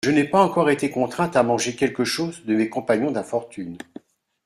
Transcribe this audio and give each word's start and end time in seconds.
Je 0.03 0.09
n'ai 0.09 0.23
pas 0.23 0.41
encore 0.43 0.71
été 0.71 0.89
contrainte 0.89 1.35
à 1.35 1.43
manger 1.43 1.75
quelque 1.75 2.05
chose 2.05 2.43
de 2.45 2.55
mes 2.55 2.69
compagnons 2.69 3.11
d'infortune. 3.11 3.77